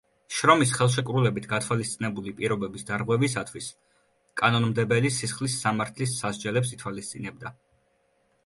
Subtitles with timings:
[0.35, 3.67] შრომის ხელშეკრულებით გათვალისწინებული პირობების დარღვევისათვის
[4.43, 7.55] კანონმდებელი სისხლის სამართლის სასჯელებს ითვალისწინებდა.